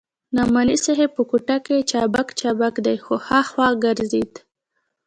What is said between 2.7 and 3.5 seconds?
دې خوا ها